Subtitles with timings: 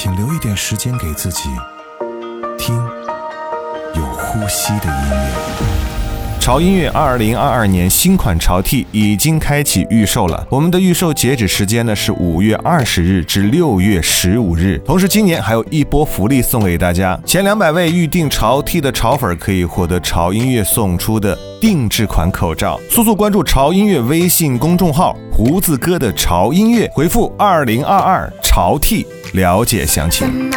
[0.00, 1.48] 请留一点时间给自己，
[2.56, 2.76] 听
[3.96, 5.87] 有呼吸的音乐。
[6.48, 14.78] 潮音乐二零二二年新款潮 T 已经开启预售了，我们的预售截止时间呢是五月二十日至六月十五日。
[14.78, 22.80] 同时，今年还有一波福利送给大家，前两百位预定潮 T 的潮粉可以获得潮音乐送出的定制款口罩。
[22.88, 30.50] 速速关注潮音乐微信公众号“胡子哥的潮音乐”，回复二零二二潮 T 了解详情。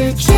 [0.00, 0.29] message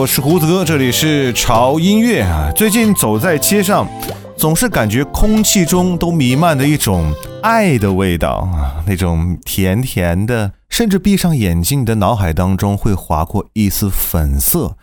[0.00, 2.50] 我是胡子哥，这里是潮音乐啊。
[2.56, 3.86] 最近走在街上，
[4.34, 7.12] 总是感觉空气中都弥漫着一种
[7.42, 14.78] 爱的味道啊，那种甜甜的，甚至闭上眼睛，你的脑海当中会划过一丝粉色，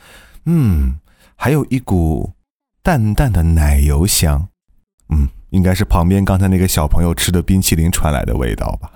[0.46, 1.00] 嗯，
[1.36, 2.34] 还有一股
[2.84, 4.50] 淡淡的奶油香，
[5.10, 8.92] 嗯，应该是旁边刚才那个小朋友吃的冰淇淋传来的味道吧。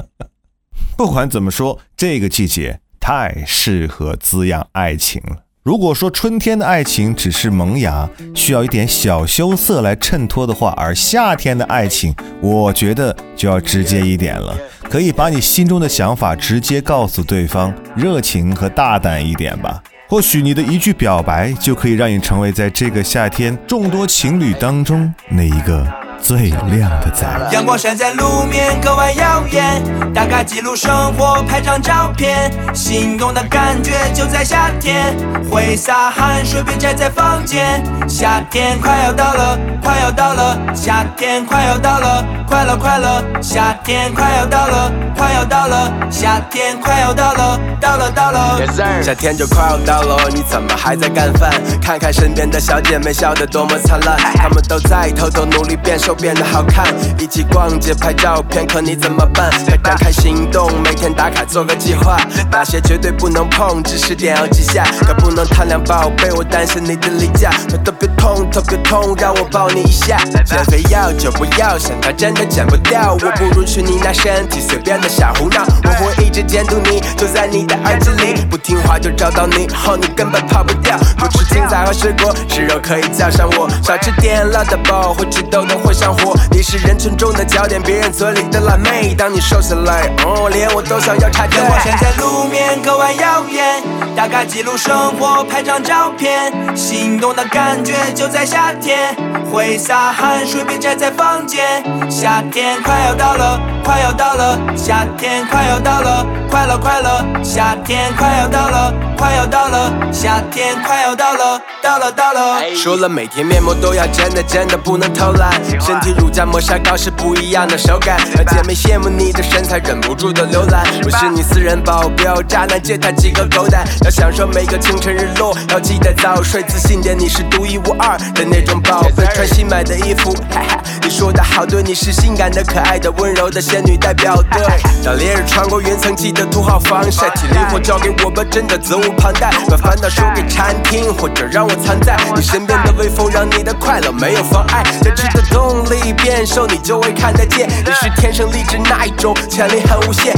[0.98, 2.78] 不管怎么说，这个季节。
[3.02, 5.38] 太适合滋养爱情了。
[5.64, 14.56] 如果说春天的爱情只是萌芽，需要一点小羞涩来衬托的话，而夏天的爱情，我觉得就要直接一点了，
[14.88, 19.82] 可以把你心中的想法直接告诉对方，热情和大胆一点吧。
[20.08, 25.86] 或许你的一句表白，就可以让你成为在这个夏天众多情侣当中那一个
[26.22, 27.26] 最亮的仔。
[27.50, 29.82] 阳光晒在路面，格外耀眼。
[30.14, 35.16] 打卡记录生活，拍张照片，心动的感觉就在夏天。
[35.50, 37.82] 挥洒汗水，别宅在房间。
[38.08, 43.22] 夏天快要到了，快要到了，夏天快要到了，快乐快乐。
[43.42, 48.58] 夏天快要到了，快要到了，夏天快要到了，到了到了。
[49.02, 51.50] 夏天就快要到了，你怎么还在干饭？
[51.80, 56.86] 看看身边的小姐妹笑得多么灿烂，她们都在偷偷努力变瘦变得好看。
[57.18, 59.50] 一起逛街拍照片，可你怎么办？
[59.66, 62.16] 快展开行动，每天打卡做个计划。
[62.50, 64.84] 那些绝对不能碰，知识点要记下。
[65.06, 67.50] 可不能贪凉宝贝，我担心你的例假。
[67.84, 70.18] 特别痛，特别痛，让我抱你一下。
[70.44, 73.12] 减肥药就不要，想它真的减不掉。
[73.14, 75.64] 我不如去你那身体随便的瞎胡闹。
[75.84, 78.44] 我会一直监督你，就在你的耳机里。
[78.50, 80.96] 不听话就找到你，后你根本跑不掉。
[81.18, 83.68] 不吃青菜和水果，吃肉可以叫上我。
[83.82, 86.34] 少吃点辣的包，会吃痘痘会上火。
[86.50, 89.14] 你是人群中的焦点，别人嘴里的辣妹。
[89.14, 91.60] 当你瘦下来，哦，连我都想要插队。
[91.60, 93.80] 我站在路面，格外耀眼。
[94.16, 99.16] 打卡记录生活，拍张照片，心动的感觉就在夏天。
[99.52, 101.84] 挥洒汗水，别宅在房间。
[102.10, 107.24] 夏天快要到了，快要到了，夏天快要到了，快乐快乐。
[107.42, 112.62] 夏天快要到了，快要到了，夏天快要到了，到了到了。
[112.76, 118.18] 说了每天面膜都要真的真的不能偷懒，身体乳加磨砂膏是不一样的手感。
[118.34, 120.86] 让姐妹羡慕你的身材，忍不住的浏览。
[121.04, 123.84] 我是你私人保镖，渣男借他几个狗胆。
[124.04, 129.26] 要享受每个清晨日落，要记得早睡，自信点，你是独一无二的那种宝贝。
[129.34, 134.60] 穿新买的衣服，哈哈，你说的好对，你是性感的、可爱的、温柔的仙女代表队。
[135.02, 139.50] 当烈日穿过云层，记得涂好防晒，体力活交给我吧，真的责无旁贷。
[139.66, 144.84] 把烦恼说给餐厅，或者让我藏在你身边的微风，让你的快乐没有妨碍。
[145.00, 147.66] 坚持的动力，变瘦你就会看得见。
[147.66, 150.34] 你是天生丽质那一种，潜力很无限，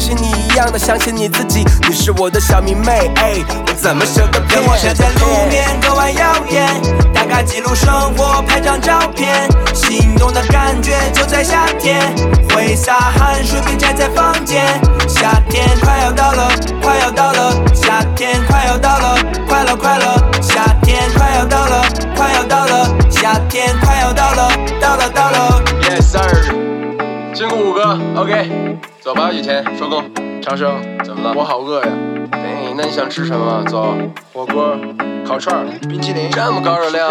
[0.00, 1.62] 让我相信你一样的相信你自己。
[1.86, 3.34] 你是我的小迷妹，哎，
[3.66, 4.58] 我怎么舍得骗？
[4.58, 6.66] 阳光晒在路面，格外耀眼。
[7.12, 12.00] 打卡记录生活，拍张照片，心动的感觉就在夏天。
[12.54, 14.64] 挥洒汗水，别宅在房间。
[15.06, 16.48] 夏天快要到了，
[16.80, 20.16] 快要到了，夏天快要到了，快乐快乐。
[20.40, 21.84] 夏天快要到了，
[22.16, 24.48] 快要到了，夏天快要到了，
[24.80, 25.62] 到了到了。
[25.82, 26.39] Yes sir，
[27.40, 28.50] 辛苦五哥，OK，
[29.00, 30.04] 走吧，雨田，收工。
[30.42, 31.32] 长生，怎么了？
[31.34, 31.88] 我好饿呀。
[32.32, 33.64] 哎，那你想吃什么？
[33.66, 33.96] 走，
[34.34, 34.76] 火锅、
[35.26, 37.10] 烤串、冰淇淋，这么高热量，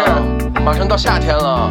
[0.64, 1.68] 马上到夏天了。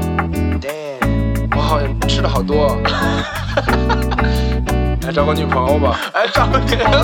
[0.60, 2.78] Damn，我好像吃的好多。
[5.08, 5.98] 来找个女朋友吧。
[6.12, 7.00] 哎，找个女朋友。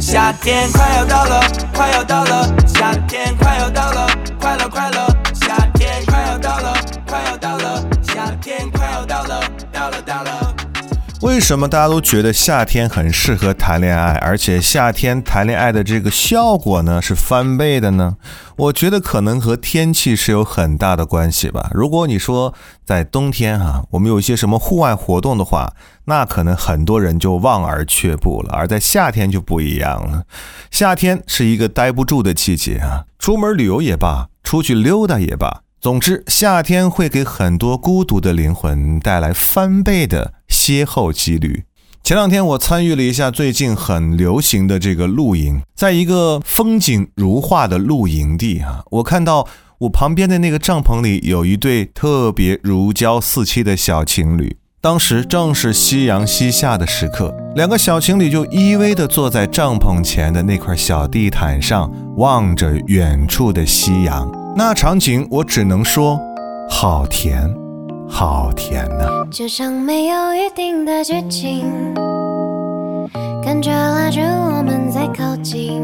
[0.00, 1.42] 夏天快要到了，
[1.74, 4.06] 快要到了，夏天快要到了，
[4.40, 5.11] 快乐快乐。
[11.22, 18.16] 为什么大家都觉得夏天很适合谈恋爱，而且夏天谈恋爱的这个效果呢是翻倍的呢？
[18.56, 21.70] 我觉得可能和天气是有很大的关系吧。
[21.72, 22.52] 如果你说
[22.84, 25.72] 在冬天啊，我们有一些什么户外活动的话，
[26.06, 30.24] 那可能很多人就望而却步了；而在夏天就不一样了，
[30.72, 35.61] 夏天是一个待不住的季节啊，出门旅游也罢，出去溜达也罢。
[35.82, 41.64] 总之，夏天会给很多孤独的灵魂带来翻倍的邂逅几率。
[42.04, 49.48] 前两天我参与了一下最近很流行的这个露营，在一个风景如画的露营地啊，我看到
[49.78, 54.56] 我旁边的那个帐篷里有一对特别如胶似漆的小情侣。
[54.80, 64.41] 当时正是夕阳西下的时刻，两个小情侣就依偎地坐在帐篷前的那块小地毯上，望着远处的夕阳。
[64.54, 66.20] 那场景，我只能说，
[66.68, 67.42] 好甜，
[68.08, 71.64] 好甜呐、就像没有预定的剧情，
[73.42, 75.80] 感觉拉着我们在靠近。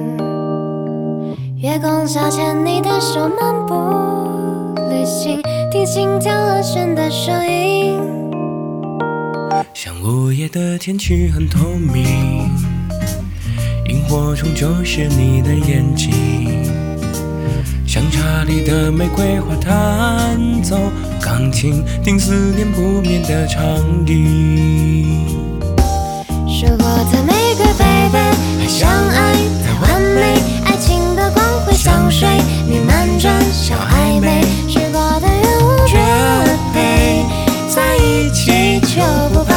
[1.56, 3.74] 月光下牵你的手漫步
[4.90, 5.40] 旅行，
[5.72, 7.98] 听心跳和弦的声音。
[9.72, 12.50] 像午夜的天气很透明，
[13.88, 16.57] 萤火虫就是你的眼睛，
[18.28, 20.76] 像查理的玫瑰花弹奏
[21.18, 23.62] 钢琴，听思念不眠的长
[24.06, 25.24] 音。
[26.46, 28.18] 是我的玫瑰 baby，
[28.60, 29.32] 还相爱
[29.64, 32.28] 太完美，爱情的光辉像水
[32.68, 35.96] 弥漫着小暧昧，许过的愿望绝
[36.74, 37.24] 配，
[37.74, 39.00] 在一起就
[39.32, 39.42] 不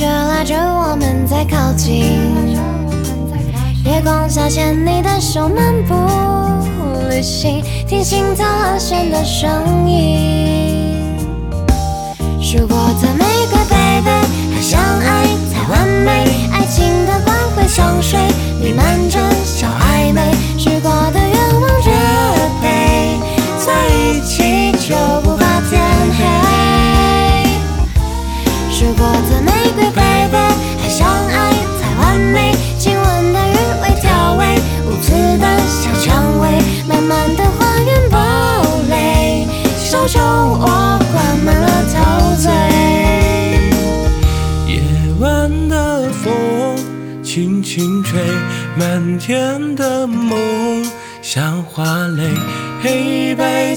[0.00, 2.16] 觉拉着我们在靠近。
[3.84, 5.94] 月光下牵你的手漫步
[7.10, 9.50] 旅行，听心跳和弦的声
[9.86, 11.04] 音。
[12.40, 14.08] 如果的玫瑰 baby，
[14.54, 18.18] 还相爱才完美，爱情的光辉香水
[18.58, 21.92] 弥漫着小暧昧，许过的愿望热
[22.62, 23.18] 杯，
[23.58, 25.36] 在一起就不
[40.10, 40.66] 小酒窝
[41.12, 42.50] 灌满了陶醉。
[44.66, 44.82] 夜
[45.20, 46.76] 晚的风
[47.22, 48.20] 轻轻吹，
[48.76, 50.36] 满天的梦
[51.22, 52.28] 像花蕾，
[52.82, 53.72] 黑白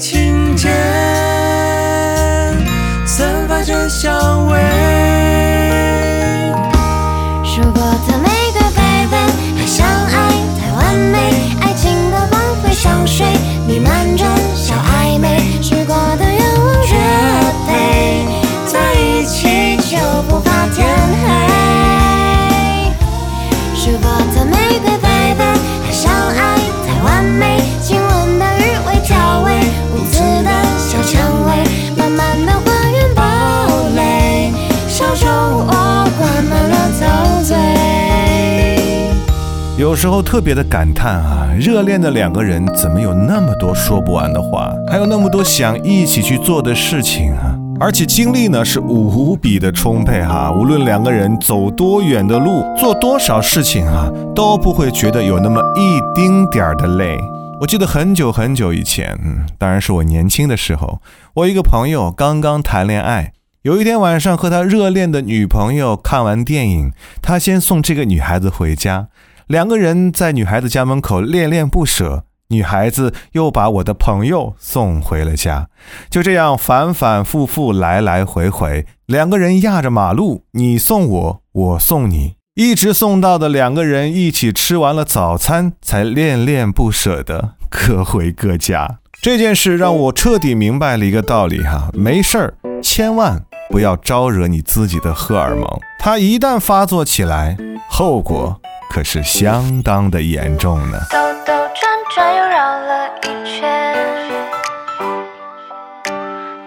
[39.94, 57.16] 有时候特别的感叹啊，热恋的两个人怎么有那么多说不完的话，还有那么多想一起去做的事情啊，而且精力呢是无比的充沛哈、无论两个人走多远的路，做多少事情啊，都不会觉得有那么一丁点儿的累。
[57.60, 61.00] 我记得很久很久以前，嗯，当然是我年轻的时候，
[61.34, 63.30] 我一个朋友刚刚谈恋爱。
[63.62, 69.06] 有一天晚上和他热恋的女朋友看完电影，他先送这个女孩子回家，
[69.46, 75.68] 两个人在女孩子家门口恋恋不舍，女孩子又把我的朋友送回了家，
[76.08, 89.00] 就这样反反复复来来回回，两个人压着马路，你送我，我送你，一直送到的两个人一起吃完了早餐，才恋恋不舍的各回各家。
[89.20, 95.66] 这件事让我彻底明白了一个道理哈，没事儿，千万不要招惹你自己的荷尔蒙，
[95.98, 97.56] 它一旦发作起来，
[97.88, 98.60] 后果
[98.90, 100.98] 可是相当的严重呢。
[101.10, 103.96] 兜兜转转又绕了一圈，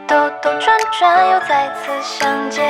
[0.08, 2.66] 兜兜转转又再次相见。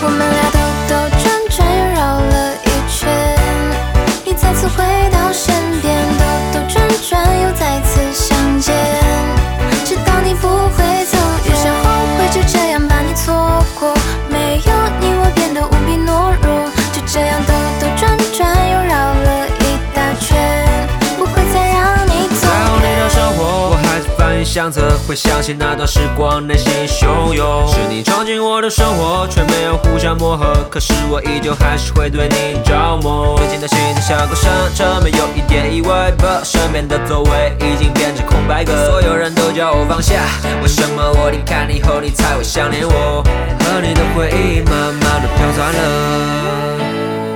[0.00, 3.08] 我们俩兜兜转转又绕了一圈，
[4.24, 6.76] 你再次回到身边，兜兜转
[7.08, 7.08] 转
[7.42, 8.37] 又再次相
[24.58, 27.68] 相册，回想起那段时光，内心汹涌。
[27.68, 33.38] 是你闯进我的生活，却没有互相磨合，可是我依旧还是会对你着魔。
[33.38, 38.72] 最近的心情像过山车，没有一点意外，but 身边的座位已经变成空白格。
[38.84, 40.24] 所有人都叫我放下，
[40.60, 43.22] 为什么我离开你后，你才会想念我？
[43.60, 47.27] 和你的回忆慢慢的飘散了。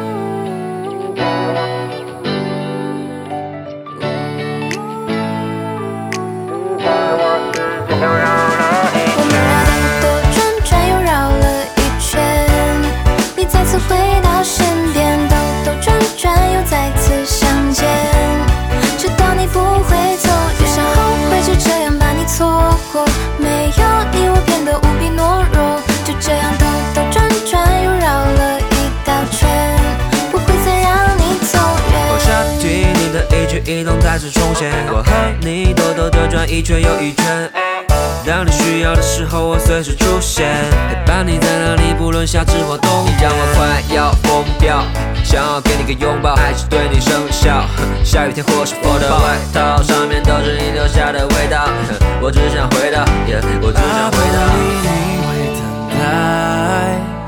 [39.83, 40.47] 随时出现，
[40.89, 43.05] 陪伴你在哪里，不论夏至或冬。
[43.05, 44.85] 你让我快要疯掉，
[45.25, 47.65] 想要给你个拥抱，还是对你生效。
[48.05, 51.67] 下雨天或是风的外套，上面都是你留下的味道。
[52.23, 54.39] 我只想回到，yeah, 我只想回到。
[54.55, 55.61] 你会等
[55.99, 56.03] 待，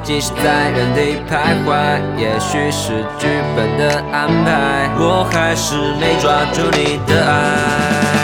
[0.05, 8.24] 即使在原地徘徊，也许是剧本的安排，我还是没抓住你的爱。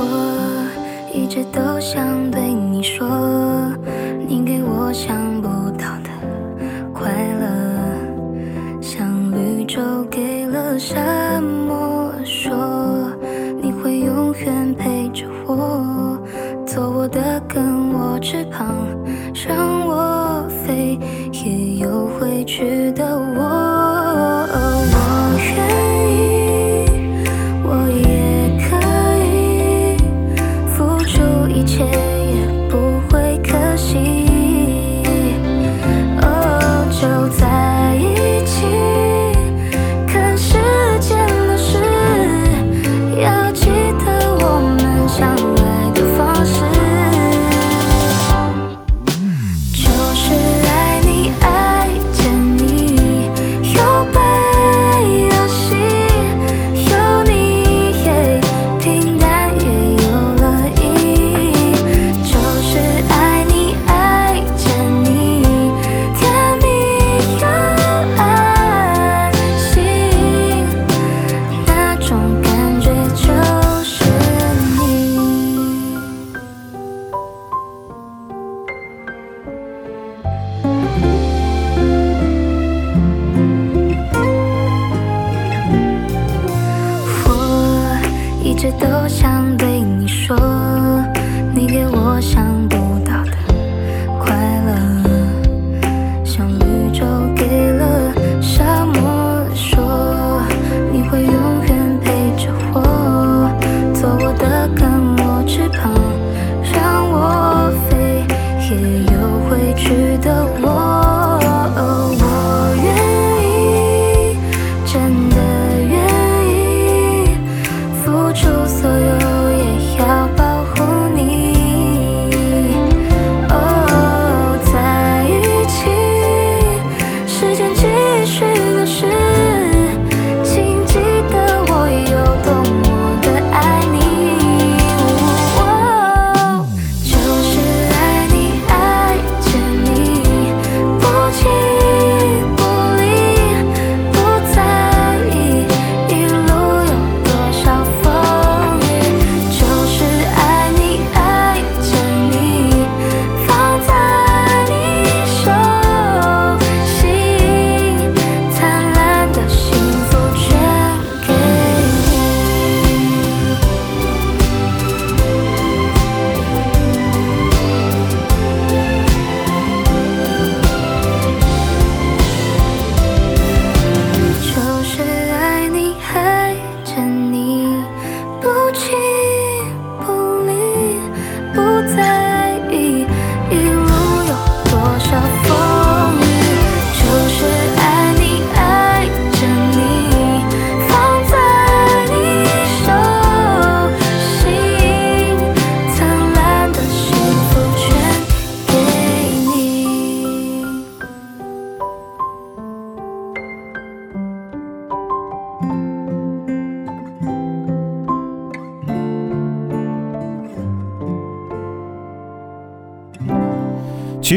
[0.00, 0.64] 我
[1.12, 3.08] 一直都想对你说，
[4.28, 6.10] 你给我想不到的
[6.92, 12.54] 快乐，像绿洲给了沙漠，说
[13.60, 16.16] 你会永远陪着我，
[16.64, 18.68] 做我的根我翅膀，
[19.34, 20.96] 让我飞，
[21.32, 23.67] 也有回去的窝。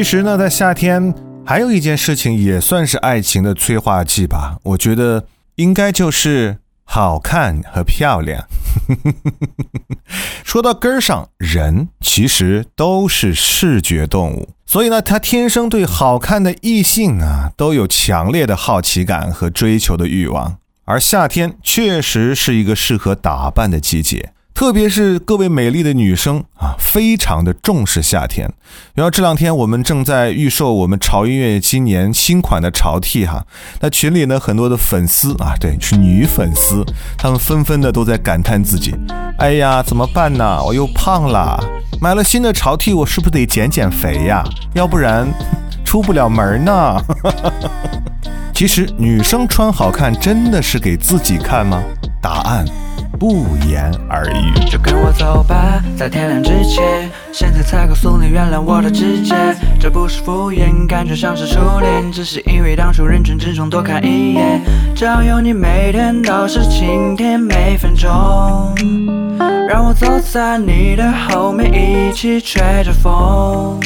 [0.01, 1.13] 其实呢，在夏天
[1.45, 5.25] 还有一件事情也算是爱情的催化剂吧，我觉得
[5.57, 8.43] 应该就是好看和漂亮。
[10.43, 20.57] 说到根儿上，人其实都是视觉动物，所以呢，他天生对好看的异性啊都有强烈的好奇感和追求的欲望。
[20.85, 24.33] 而夏天确实是一个适合打扮的季节。
[24.53, 28.51] 特别是各位美丽的女生啊，非常的重视夏天。
[28.93, 33.45] 然后这两天我们正在预售我们潮音乐今年新款的潮 T 哈，
[33.79, 36.85] 那群里呢很多的粉丝啊，对，是女粉丝，
[37.17, 38.93] 她们纷纷的都在感叹自己，
[39.39, 40.61] 哎呀，怎么办呢？
[40.63, 41.59] 我又胖了，
[41.99, 44.43] 买了新的潮 T，我是不是得减减肥呀？
[44.75, 45.27] 要不然
[45.83, 46.97] 出不了门呢。
[48.53, 51.81] 其 其实女生穿好看真的是给自己看吗？
[52.21, 52.63] 答案
[53.21, 54.65] 不言而喻。
[54.67, 59.35] 就跟我走吧，在天亮之前，现在才告诉你原谅我的直接，
[59.79, 64.59] 这不是敷衍，感觉像是初恋，只是因为当初认真之中多看一眼，
[64.95, 68.09] 只要有你，每天都是晴天，每分钟。
[69.69, 73.79] 让我走在你的后面，一起吹着风。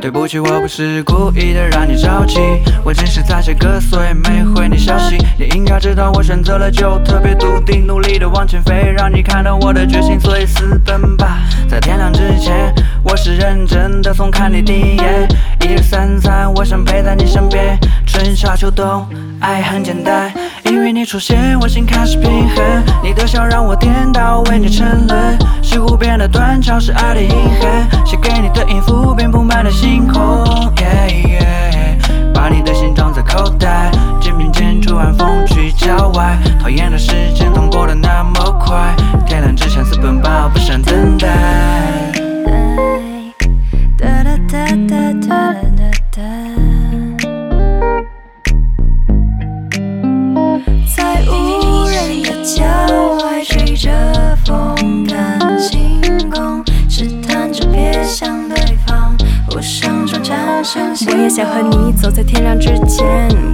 [0.00, 2.38] 对不起，我不是故意的让你着急，
[2.84, 5.18] 我只是在写歌，所以没回你消息。
[5.36, 11.38] 你应该知道，我选择了就特别笃定，努力的往前飞，让你看到我的决心，所以私奔吧。
[11.68, 12.72] 在天亮之前，
[13.02, 15.28] 我是认真的，从看你第一眼，
[15.68, 19.06] 一日三餐，我想陪在你身边，春夏秋冬，
[19.38, 20.32] 爱很简单。
[20.64, 22.82] 因为你出现，我心开始平衡。
[23.04, 25.38] 你的笑让我颠倒，为你沉沦。
[25.62, 27.28] 是湖边的断桥，是爱的遗
[27.60, 28.06] 憾。
[28.06, 30.42] 写给你的音符，遍布满了星空。
[32.32, 33.90] 把你的心装在口袋，
[34.22, 36.38] 肩并肩出晚风去郊外。
[36.58, 42.17] 讨厌的时间总过得那么快，天亮之前私奔吧，不想等待。
[60.76, 63.06] 我也想和你走在天亮之前，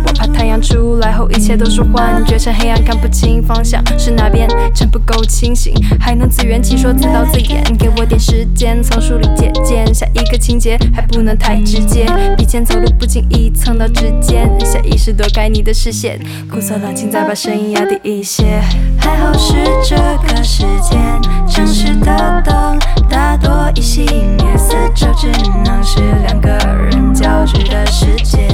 [0.05, 12.05] 我怕太阳出来后一切都是幻觉，趁黑暗看不清方向是哪边，趁不够清醒，还能自圆其说自导自演，给我点时间从书里借鉴下一个情节，还不能太直接，
[12.37, 18.61] 笔尖走路不经意蹭到指尖，下意识躲开你的视线，故作冷静再把声音压低一些。
[18.99, 19.97] 还好是这
[20.29, 21.01] 个时间，
[21.49, 22.79] 城市的灯
[23.09, 25.29] 大多已熄灭，四周只
[25.65, 26.51] 能是两个
[26.91, 28.47] 人交织的世界。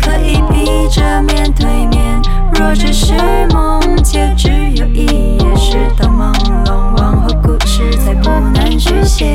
[0.00, 3.12] 可以闭着面对面，若只是
[3.52, 5.06] 梦，且只有一
[5.38, 5.56] 夜。
[5.56, 6.32] 事到朦
[6.64, 9.34] 胧，往后故事再不难续写。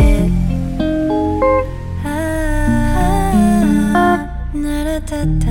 [5.09, 5.41] 天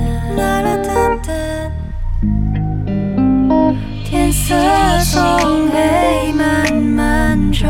[4.31, 4.55] 色
[5.03, 7.69] 从黑慢慢转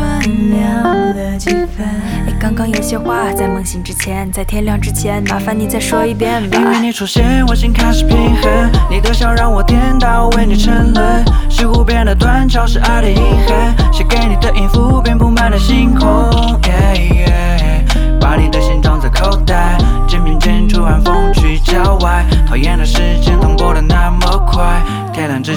[0.52, 1.88] 亮了几分。
[2.39, 6.60] 刚刚有些话在梦醒之前，在天亮之前，麻烦你再说一遍吧。
[6.60, 8.69] 因为你出现，我心开始平衡。
[8.88, 11.25] 你的笑让我颠倒，为你沉沦。
[11.49, 13.75] 是湖边的断桥，是爱的遗憾。
[13.91, 16.08] 写给你的音符，遍布满了星空。
[18.21, 19.10] 把你的心装在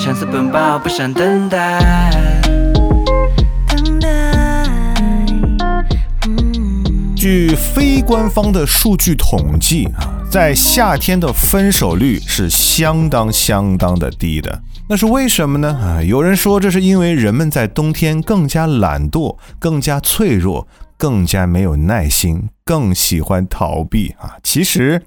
[0.03, 2.11] 天亮之前私奔吧，不想等待。
[3.69, 4.09] 等待。
[6.27, 14.61] 嗯，据非官方的数据统计啊，在夏天的分手率是相当相当的低的。
[14.89, 15.69] 那是为什么呢？
[15.81, 24.35] 啊，有人说这是因为人们在冬天更加懒惰、更加脆弱、更加没有耐心、更喜欢逃避啊。
[24.43, 25.01] 其实，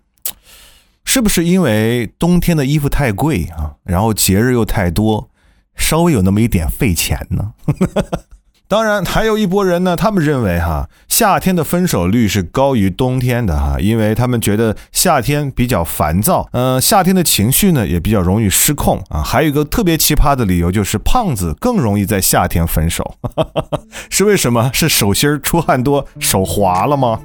[1.06, 5.30] 是不是因为冬天的衣服太贵啊，然后节日又太多，
[5.76, 7.54] 稍微有那么一点费钱呢？
[8.68, 19.22] 当然，还有一波人呢，他们认为哈，夏天的分手率是高于冬天的哈，因为他们觉得夏天比较烦躁，呃，夏天的情绪呢也比较容易失控啊。
[19.22, 23.16] 还有一个特别奇葩的理由就是，胖子更容易在夏天分手，
[24.10, 24.72] 是为什么？
[24.74, 27.22] 是手心出汗多，手滑了吗？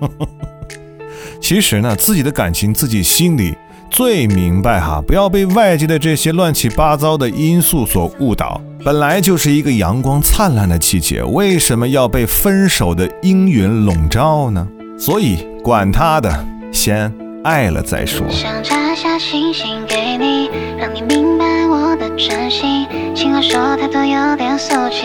[1.41, 3.57] 其实呢，自己的感情自己心里
[3.91, 8.61] 最明白哈，不要被外界的这些乱七八糟的因素所误导。
[8.83, 14.67] 本来就是一个阳光灿烂的季节，为什么要被分手的阴云笼罩呢？
[14.99, 17.13] 所以管他的，先
[17.45, 18.27] 爱了再说。
[18.31, 20.49] 想摘下星星给你，
[20.79, 22.87] 让你明白我的真心。
[23.15, 25.05] 情话说太多有点俗气，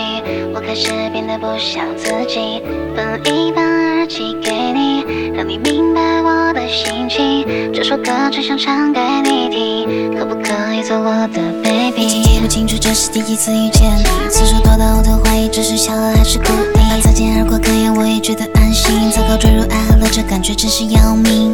[0.54, 2.62] 我开始变得不像自己。
[2.96, 3.75] 分一半
[4.08, 7.72] 寄给你，让你明白我的心情。
[7.74, 12.04] 这首歌只想唱给你听，可不可以做我的 baby？
[12.04, 16.76] 已经记不清楚这是第几次遇见你，次数多到我都怀疑这是巧合还是故意。
[16.76, 19.10] 哪怕擦肩而过，可眼我也觉得安心。
[19.12, 21.54] 糟糕坠入爱河了，这感觉真是要命。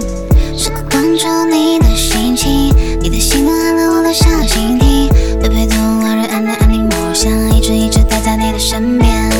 [0.58, 5.10] 时刻关注你的心情，你的喜怒哀乐我都想倾听。
[5.40, 9.32] 别被动玩人安安安宁，我想一直一直待在你的身边。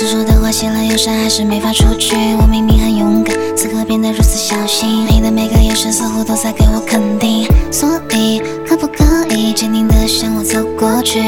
[0.00, 2.16] 想，说的话花谢了，又删还是没法出去。
[2.40, 5.06] 我明明很勇敢，此刻变得如此小心。
[5.06, 11.20] 你的每个眼神似乎都在给我肯定，所以可不可以坚定的向我走过去？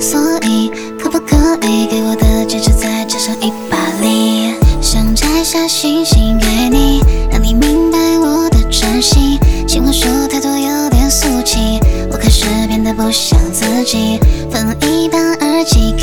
[0.00, 1.36] 所以可不可
[1.68, 4.54] 以给我的戒指再加上一把力？
[4.80, 9.38] 想摘下星星给你，让你明白我的真心。
[9.68, 11.78] 情话说太多有点俗气，
[12.10, 14.18] 我开始变得不像自己。
[14.50, 15.94] 分一半耳机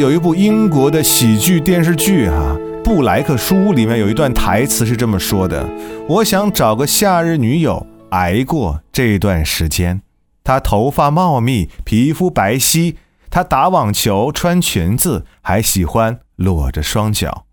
[0.00, 5.68] 有一部英国的喜剧电视剧哈、布莱克书》里面有一段台词是这么说的
[6.08, 10.00] ：“我想找个夏日女友，挨过这段时间。
[10.42, 12.94] 她头发茂密，皮肤白皙，
[13.28, 17.44] 她打网球，穿裙子，还喜欢裸着双脚。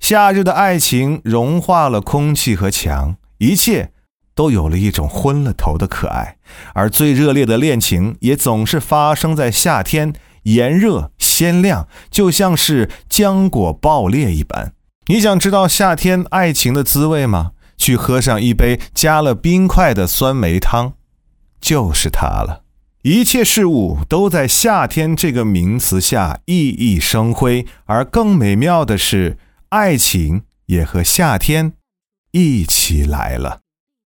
[0.00, 3.92] 夏日的爱情融化了空气和墙，一切
[4.34, 6.38] 都有了一种昏了头的可爱。
[6.74, 10.12] 而最热烈的恋情也总是发生在夏天，
[10.44, 14.74] 炎热鲜亮，就像是浆果爆裂一般。
[15.06, 17.52] 你想知道夏天爱情的滋味吗？
[17.78, 20.92] 去喝上一杯加了冰块的酸梅汤，
[21.58, 22.64] 就是它了。
[23.04, 29.38] 一切事物都在夏天这个名词下熠熠生辉，而更美妙的是，
[29.70, 31.72] 爱情也和夏天
[32.32, 33.60] 一起来了。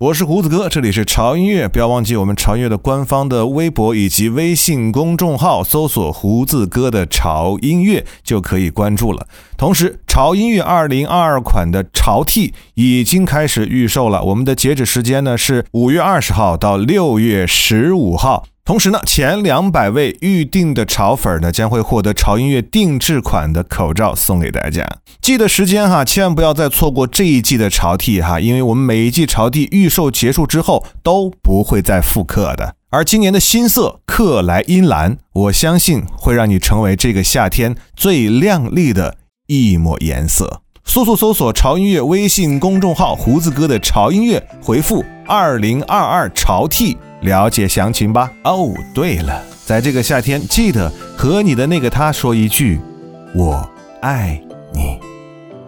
[0.04, 9.26] 我是胡子哥，这里是潮音乐，不要忘记我们潮音乐的官方的微博以及微信公众号，搜索“胡子哥的潮音乐”就可以关注了。
[9.58, 18.44] 同时，潮音乐二零二二款的潮 T 已经开始预售了，我们的截止时间呢是五月二十号到六月十五号。
[18.65, 24.88] 同时呢，前两百位预定的潮粉呢，将会获得潮音乐定制款的口罩送给大家。
[25.19, 32.76] 记得时间哈，千万不要再错过这一季的潮 T 哈，因为我们每一季潮 T 预售结束之后都不会再复刻的。
[32.89, 40.62] 而今年的新色克莱因蓝，我相信会让你成为这个夏天最亮丽的一抹颜色。
[40.86, 48.32] 速速搜索潮音乐微信公众号“胡子哥的潮音乐”，回复“二零二二潮 T” 了解详情吧。
[48.44, 52.80] 哦，对了，在这个夏天，记得和你的那个他说一句
[53.34, 53.68] “我
[54.02, 54.40] 爱
[54.74, 55.00] 你”。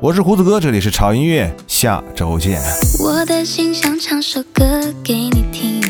[0.02, 2.62] 我是胡子哥，这里是潮音乐，下周见。
[3.00, 5.82] 我的心想唱首歌给你听，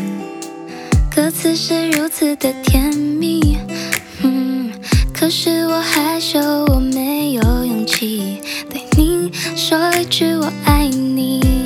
[1.14, 3.58] 歌词是如此的甜蜜，
[4.22, 4.72] 嗯，
[5.12, 11.65] 可是我害羞，我没有勇气对你说一句我爱你。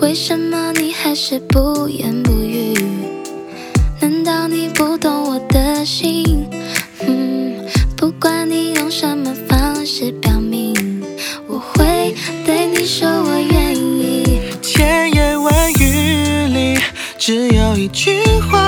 [0.00, 2.72] 为什么你还是不言不语？
[4.00, 6.48] 难道你不懂我的心？
[7.00, 11.02] 嗯，不管你用什么方式表明，
[11.48, 12.14] 我会
[12.46, 14.40] 对你说我愿意。
[14.62, 16.78] 千言万语里，
[17.18, 18.67] 只有一句话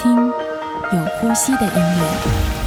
[0.00, 2.57] 听有呼吸的音乐。